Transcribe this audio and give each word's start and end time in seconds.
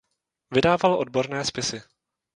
Vydával 0.55 0.95
odborné 0.97 1.45
spisy. 1.45 1.81